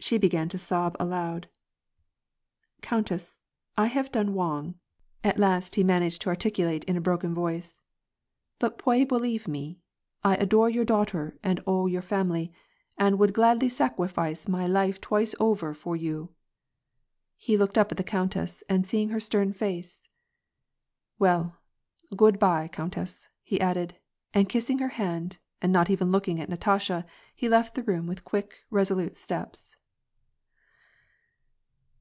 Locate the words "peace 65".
6.82-6.84